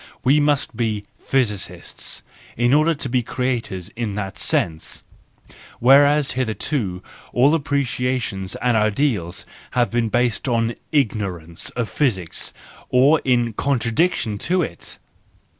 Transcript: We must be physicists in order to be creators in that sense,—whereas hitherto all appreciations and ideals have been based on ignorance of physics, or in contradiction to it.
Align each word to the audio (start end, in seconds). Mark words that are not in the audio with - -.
We 0.23 0.39
must 0.39 0.75
be 0.75 1.03
physicists 1.19 2.23
in 2.57 2.73
order 2.73 2.95
to 2.95 3.07
be 3.07 3.21
creators 3.21 3.89
in 3.89 4.15
that 4.15 4.39
sense,—whereas 4.39 6.31
hitherto 6.31 7.03
all 7.33 7.53
appreciations 7.53 8.55
and 8.55 8.75
ideals 8.75 9.45
have 9.77 9.91
been 9.91 10.09
based 10.09 10.47
on 10.47 10.73
ignorance 10.91 11.69
of 11.75 11.87
physics, 11.87 12.51
or 12.89 13.21
in 13.23 13.53
contradiction 13.53 14.39
to 14.39 14.63
it. 14.63 14.97